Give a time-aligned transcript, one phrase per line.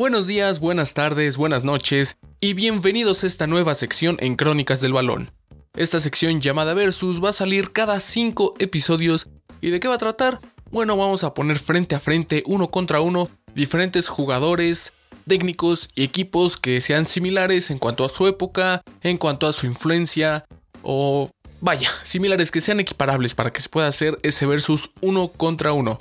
[0.00, 4.94] Buenos días, buenas tardes, buenas noches y bienvenidos a esta nueva sección en Crónicas del
[4.94, 5.30] Balón.
[5.76, 9.28] Esta sección llamada Versus va a salir cada 5 episodios
[9.60, 10.40] y ¿de qué va a tratar?
[10.70, 14.94] Bueno, vamos a poner frente a frente, uno contra uno, diferentes jugadores,
[15.28, 19.66] técnicos y equipos que sean similares en cuanto a su época, en cuanto a su
[19.66, 20.46] influencia
[20.82, 21.28] o
[21.60, 25.98] vaya, similares que sean equiparables para que se pueda hacer ese versus uno contra uno.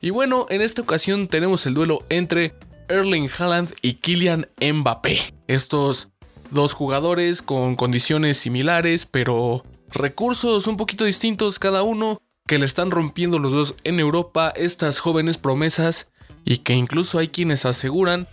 [0.00, 2.54] Y bueno, en esta ocasión tenemos el duelo entre
[2.92, 5.18] Erling Haaland y Kylian Mbappé.
[5.48, 6.10] Estos
[6.50, 12.90] dos jugadores con condiciones similares, pero recursos un poquito distintos cada uno, que le están
[12.90, 16.08] rompiendo los dos en Europa estas jóvenes promesas
[16.44, 18.28] y que incluso hay quienes aseguran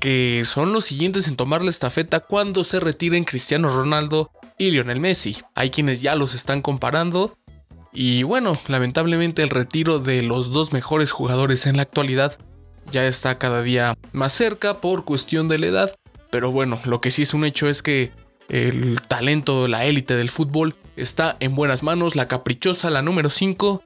[0.00, 4.98] que son los siguientes en tomar la estafeta cuando se retiren Cristiano Ronaldo y Lionel
[4.98, 5.36] Messi.
[5.54, 7.38] Hay quienes ya los están comparando
[7.92, 12.36] y bueno, lamentablemente el retiro de los dos mejores jugadores en la actualidad
[12.92, 15.94] ya está cada día más cerca por cuestión de la edad.
[16.30, 18.12] Pero bueno, lo que sí es un hecho es que
[18.48, 22.14] el talento, la élite del fútbol está en buenas manos.
[22.14, 23.82] La caprichosa, la número 5,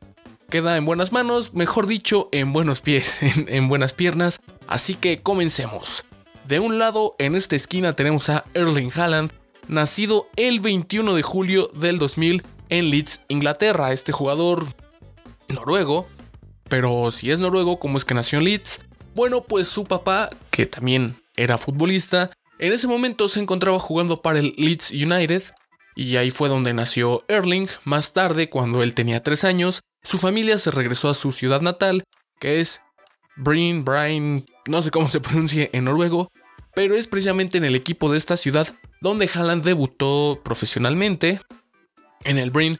[0.50, 4.40] queda en buenas manos, mejor dicho, en buenos pies, en, buenas piernas.
[4.66, 6.04] Así que comencemos.
[6.46, 9.32] De un lado, en esta esquina tenemos a Erling Haaland,
[9.68, 13.92] nacido el 21 de julio del 2000 en Leeds, Inglaterra.
[13.92, 14.74] Este jugador
[15.48, 16.06] noruego,
[16.68, 18.85] pero si es noruego, ¿cómo es que nació en Leeds?
[19.16, 24.40] Bueno, pues su papá, que también era futbolista, en ese momento se encontraba jugando para
[24.40, 25.42] el Leeds United,
[25.94, 27.66] y ahí fue donde nació Erling.
[27.84, 32.04] Más tarde, cuando él tenía 3 años, su familia se regresó a su ciudad natal,
[32.38, 32.82] que es
[33.36, 36.30] Bryn, Bryn, no sé cómo se pronuncia en noruego,
[36.74, 38.68] pero es precisamente en el equipo de esta ciudad
[39.00, 41.40] donde Haaland debutó profesionalmente.
[42.24, 42.76] En el Bryn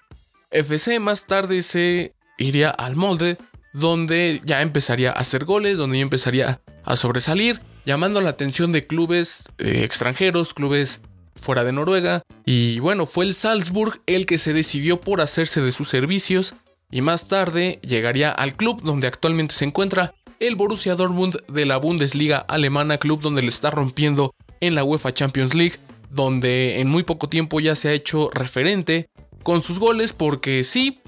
[0.50, 3.38] FC más tarde se iría al molde
[3.76, 8.86] donde ya empezaría a hacer goles, donde ya empezaría a sobresalir, llamando la atención de
[8.86, 11.02] clubes eh, extranjeros, clubes
[11.34, 12.22] fuera de Noruega.
[12.46, 16.54] Y bueno, fue el Salzburg el que se decidió por hacerse de sus servicios
[16.90, 21.76] y más tarde llegaría al club donde actualmente se encuentra el Borussia Dortmund de la
[21.76, 25.76] Bundesliga alemana, club donde le está rompiendo en la UEFA Champions League,
[26.08, 29.10] donde en muy poco tiempo ya se ha hecho referente
[29.42, 31.00] con sus goles porque sí,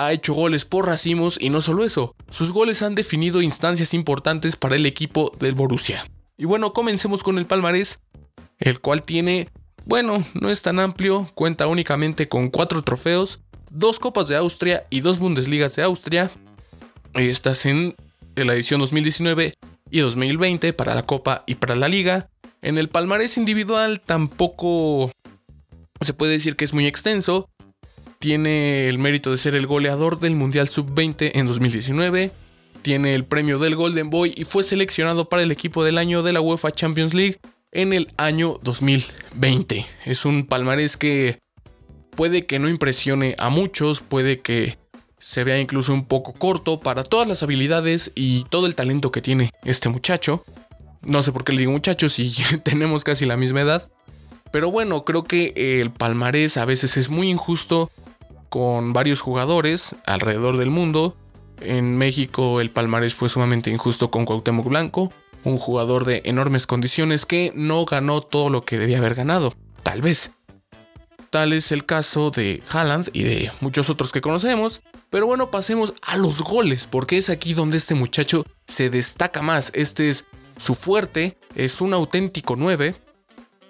[0.00, 4.56] ha hecho goles por racimos y no solo eso, sus goles han definido instancias importantes
[4.56, 6.04] para el equipo del Borussia.
[6.38, 8.00] Y bueno, comencemos con el palmarés,
[8.58, 9.48] el cual tiene,
[9.84, 13.40] bueno, no es tan amplio, cuenta únicamente con cuatro trofeos,
[13.70, 16.30] dos Copas de Austria y dos Bundesligas de Austria.
[17.12, 17.94] Estas en
[18.36, 19.52] la edición 2019
[19.90, 22.30] y 2020 para la Copa y para la Liga.
[22.62, 25.12] En el palmarés individual tampoco
[26.00, 27.49] se puede decir que es muy extenso,
[28.20, 32.30] tiene el mérito de ser el goleador del Mundial Sub-20 en 2019.
[32.82, 36.34] Tiene el premio del Golden Boy y fue seleccionado para el equipo del año de
[36.34, 37.38] la UEFA Champions League
[37.72, 39.86] en el año 2020.
[40.04, 41.38] Es un palmarés que
[42.10, 44.76] puede que no impresione a muchos, puede que
[45.18, 49.22] se vea incluso un poco corto para todas las habilidades y todo el talento que
[49.22, 50.44] tiene este muchacho.
[51.00, 53.90] No sé por qué le digo muchacho si tenemos casi la misma edad.
[54.52, 57.90] Pero bueno, creo que el palmarés a veces es muy injusto
[58.50, 61.16] con varios jugadores alrededor del mundo.
[61.60, 65.12] En México el palmarés fue sumamente injusto con Cuauhtémoc Blanco,
[65.44, 70.02] un jugador de enormes condiciones que no ganó todo lo que debía haber ganado, tal
[70.02, 70.32] vez.
[71.30, 75.94] Tal es el caso de Haaland y de muchos otros que conocemos, pero bueno, pasemos
[76.02, 79.70] a los goles, porque es aquí donde este muchacho se destaca más.
[79.74, 80.24] Este es
[80.58, 82.96] su fuerte, es un auténtico 9.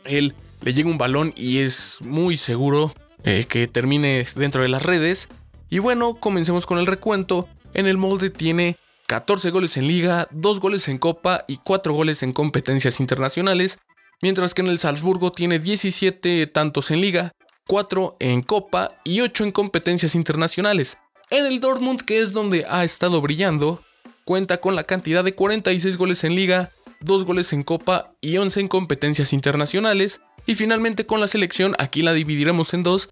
[0.04, 2.92] Él le llega un balón y es muy seguro
[3.24, 5.28] eh, que termine dentro de las redes.
[5.68, 7.48] Y bueno, comencemos con el recuento.
[7.74, 8.76] En el molde tiene
[9.06, 13.78] 14 goles en liga, 2 goles en copa y 4 goles en competencias internacionales,
[14.22, 17.32] mientras que en el Salzburgo tiene 17 tantos en liga,
[17.66, 20.98] 4 en copa y 8 en competencias internacionales.
[21.30, 23.82] En el Dortmund, que es donde ha estado brillando,
[24.24, 26.70] cuenta con la cantidad de 46 goles en liga,
[27.00, 32.02] 2 goles en copa y 11 en competencias internacionales, y finalmente con la selección, aquí
[32.02, 33.10] la dividiremos en dos,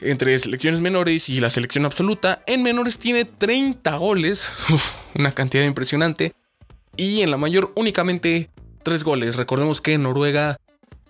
[0.00, 2.42] entre selecciones menores y la selección absoluta.
[2.46, 4.52] En menores tiene 30 goles,
[5.14, 6.32] una cantidad impresionante.
[6.96, 8.50] Y en la mayor únicamente
[8.82, 9.36] 3 goles.
[9.36, 10.58] Recordemos que Noruega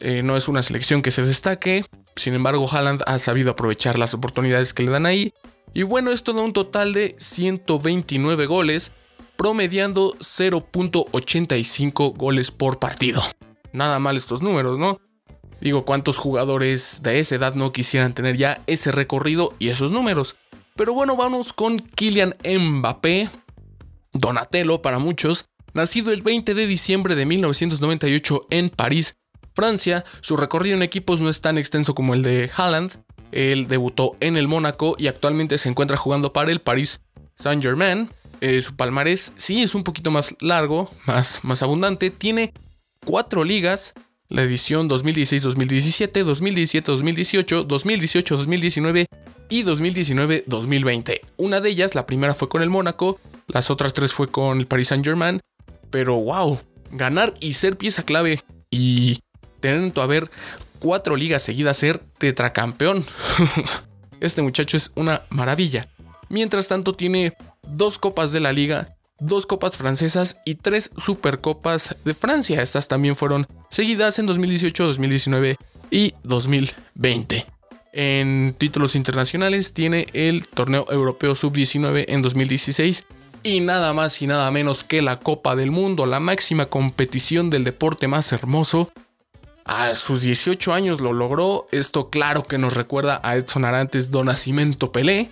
[0.01, 1.85] eh, no es una selección que se destaque.
[2.17, 5.35] Sin embargo, Haaland ha sabido aprovechar las oportunidades que le dan ahí.
[5.75, 8.93] Y bueno, esto da un total de 129 goles,
[9.37, 13.23] promediando 0.85 goles por partido.
[13.73, 15.01] Nada mal estos números, ¿no?
[15.65, 20.37] Digo, ¿cuántos jugadores de esa edad no quisieran tener ya ese recorrido y esos números?
[20.77, 23.31] Pero bueno, vamos con Kylian Mbappé,
[24.13, 29.17] Donatello para muchos, nacido el 20 de diciembre de 1998 en París,
[29.55, 30.05] Francia.
[30.21, 33.03] Su recorrido en equipos no es tan extenso como el de Haaland.
[33.33, 37.01] Él debutó en el Mónaco y actualmente se encuentra jugando para el Paris
[37.37, 38.11] Saint-Germain.
[38.43, 42.11] Eh, su palmarés sí es un poquito más largo, más, más abundante.
[42.11, 42.53] Tiene
[43.03, 43.95] cuatro ligas,
[44.35, 49.07] la edición 2016-2017, 2017-2018, 2018-2019
[49.49, 51.21] y 2019-2020.
[51.37, 54.67] Una de ellas, la primera fue con el Mónaco, las otras tres fue con el
[54.67, 55.41] Paris Saint Germain.
[55.91, 56.59] Pero wow,
[56.91, 58.41] ganar y ser pieza clave
[58.71, 59.21] y
[59.61, 60.29] tener a haber
[60.81, 63.05] cuatro ligas seguidas ser tetracampeón.
[64.21, 65.89] este muchacho es una maravilla.
[66.29, 72.15] Mientras tanto tiene dos copas de la liga, dos copas francesas y tres supercopas de
[72.15, 72.63] Francia.
[72.63, 75.57] Estas también fueron seguidas en 2018, 2019
[75.91, 77.47] y 2020.
[77.93, 83.07] En títulos internacionales tiene el torneo europeo sub-19 en 2016
[83.43, 87.65] y nada más y nada menos que la Copa del Mundo, la máxima competición del
[87.65, 88.91] deporte más hermoso.
[89.65, 94.25] A sus 18 años lo logró, esto claro que nos recuerda a Edson Arantes do
[94.25, 95.31] Nascimento Pelé,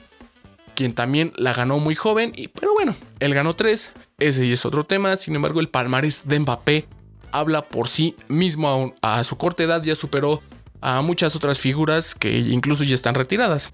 [0.75, 4.85] quien también la ganó muy joven, y, pero bueno, él ganó 3, ese es otro
[4.85, 6.89] tema, sin embargo el palmarés de Mbappé
[7.33, 10.43] habla por sí mismo, a su corta edad ya superó
[10.81, 13.73] a muchas otras figuras que incluso ya están retiradas.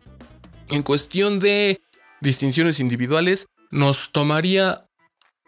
[0.69, 1.81] En cuestión de
[2.21, 4.87] distinciones individuales, nos tomaría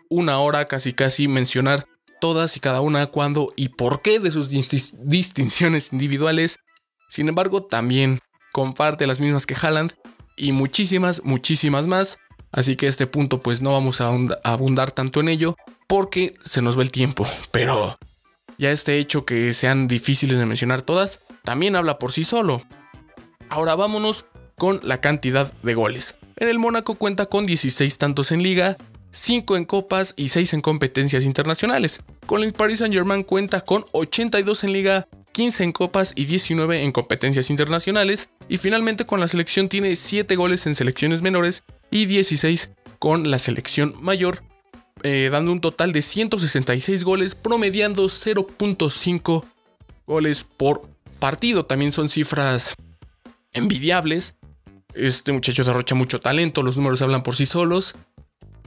[0.08, 1.86] una hora casi casi mencionar
[2.20, 6.58] todas y cada una cuándo y por qué de sus distinciones individuales.
[7.08, 8.18] Sin embargo, también
[8.52, 9.94] comparte las mismas que Haaland
[10.40, 12.18] y muchísimas, muchísimas más.
[12.52, 14.10] Así que este punto pues no vamos a
[14.42, 15.56] abundar tanto en ello
[15.86, 17.26] porque se nos va el tiempo.
[17.52, 17.98] Pero
[18.58, 22.62] ya este hecho que sean difíciles de mencionar todas, también habla por sí solo.
[23.48, 24.26] Ahora vámonos
[24.56, 26.18] con la cantidad de goles.
[26.36, 28.76] En el Mónaco cuenta con 16 tantos en liga,
[29.12, 32.00] 5 en copas y 6 en competencias internacionales.
[32.26, 36.82] Con el Paris Saint Germain cuenta con 82 en liga, 15 en copas y 19
[36.82, 38.30] en competencias internacionales.
[38.50, 43.38] Y finalmente con la selección tiene 7 goles en selecciones menores y 16 con la
[43.38, 44.42] selección mayor,
[45.02, 49.44] eh, dando un total de 166 goles, promediando 0.5
[50.06, 50.82] goles por
[51.18, 51.64] partido.
[51.64, 52.74] También son cifras
[53.54, 54.34] envidiables
[54.94, 57.94] este muchacho desarrolla mucho talento, los números hablan por sí solos.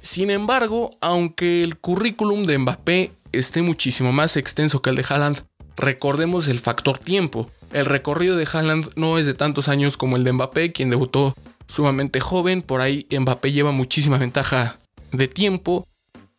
[0.02, 5.46] Sin embargo, aunque el currículum de Mbappé esté muchísimo más extenso que el de Haaland,
[5.76, 7.50] recordemos el factor tiempo.
[7.74, 11.36] El recorrido de Haaland no es de tantos años como el de Mbappé, quien debutó
[11.68, 14.78] sumamente joven, por ahí Mbappé lleva muchísima ventaja
[15.12, 15.88] de tiempo.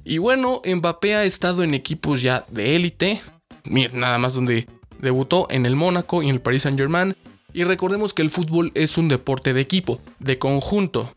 [0.04, 3.20] Y bueno, Mbappé ha estado en equipos ya de élite,
[3.64, 4.69] nada más donde
[5.00, 7.16] debutó en el Mónaco y en el Paris Saint Germain,
[7.52, 11.16] y recordemos que el fútbol es un deporte de equipo, de conjunto.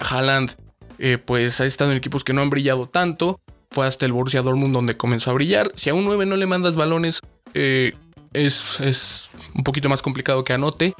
[0.00, 0.54] Haaland
[0.98, 3.38] eh, pues ha estado en equipos que no han brillado tanto.
[3.70, 5.72] Fue hasta el Borussia Dortmund donde comenzó a brillar.
[5.74, 7.20] Si a un 9 no le mandas balones,
[7.54, 7.92] eh,
[8.44, 10.94] es, un poquito más complicado que anote.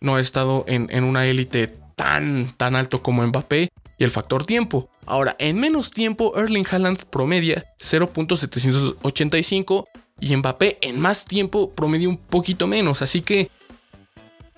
[0.00, 4.46] No ha estado en, en una élite tan, tan alto como Mbappé y el factor
[4.46, 4.88] tiempo.
[5.06, 9.86] Ahora, en menos tiempo, Erling Haaland promedia 0.785
[10.20, 13.02] y Mbappé en más tiempo promedia un poquito menos.
[13.02, 13.50] Así que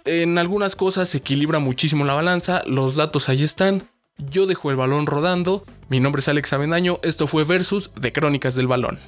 [0.04, 3.88] en algunas cosas se equilibra muchísimo la balanza, los datos ahí están.
[4.18, 5.64] Yo dejo el balón rodando.
[5.88, 8.98] Mi nombre es Alex Avendaño, esto fue Versus de Crónicas del Balón.